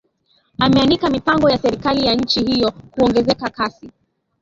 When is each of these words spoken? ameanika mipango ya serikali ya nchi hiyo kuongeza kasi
ameanika 0.59 1.09
mipango 1.09 1.49
ya 1.49 1.57
serikali 1.57 2.05
ya 2.05 2.15
nchi 2.15 2.43
hiyo 2.45 2.71
kuongeza 2.71 3.35
kasi 3.49 3.91